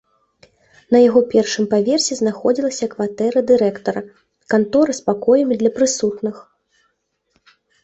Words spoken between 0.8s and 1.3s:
На яго